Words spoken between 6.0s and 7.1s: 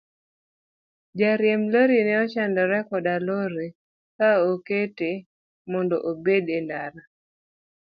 obed e ndara.